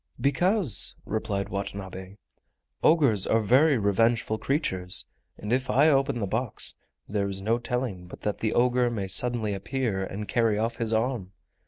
"Because," 0.19 0.95
replied 1.05 1.49
Watanabe, 1.49 2.15
"ogres 2.81 3.27
are 3.27 3.39
very 3.39 3.77
revengeful 3.77 4.39
creatures, 4.39 5.05
and 5.37 5.53
if 5.53 5.69
I 5.69 5.89
open 5.89 6.17
the 6.19 6.25
box 6.25 6.73
there 7.07 7.29
is 7.29 7.39
no 7.39 7.59
telling 7.59 8.07
but 8.07 8.21
that 8.21 8.39
the 8.39 8.51
ogre 8.53 8.89
may 8.89 9.07
suddenly 9.07 9.53
appear 9.53 10.03
and 10.03 10.27
carry 10.27 10.57
off 10.57 10.77
his 10.77 10.91
arm. 10.91 11.33